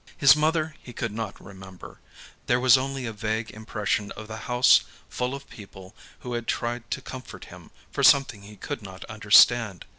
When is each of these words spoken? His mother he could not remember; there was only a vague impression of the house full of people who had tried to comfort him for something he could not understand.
His 0.17 0.35
mother 0.35 0.73
he 0.81 0.93
could 0.93 1.11
not 1.11 1.39
remember; 1.39 1.99
there 2.47 2.59
was 2.59 2.75
only 2.75 3.05
a 3.05 3.13
vague 3.13 3.51
impression 3.51 4.11
of 4.13 4.27
the 4.27 4.37
house 4.49 4.81
full 5.09 5.35
of 5.35 5.47
people 5.47 5.93
who 6.21 6.33
had 6.33 6.47
tried 6.47 6.89
to 6.89 7.03
comfort 7.03 7.45
him 7.53 7.69
for 7.91 8.01
something 8.01 8.41
he 8.41 8.55
could 8.55 8.81
not 8.81 9.05
understand. 9.05 9.85